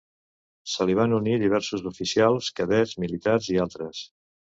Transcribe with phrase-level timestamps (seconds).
[0.75, 4.01] Se li van unir diversos oficials, cadets militars i altres.